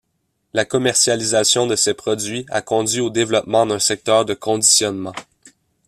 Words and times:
La 0.53 0.65
commercialisation 0.65 1.67
de 1.67 1.75
ces 1.75 1.93
produits 1.93 2.47
a 2.49 2.63
conduit 2.63 3.01
au 3.01 3.11
développement 3.11 3.67
d'un 3.67 3.77
secteur 3.77 4.25
de 4.25 4.33
conditionnement. 4.33 5.13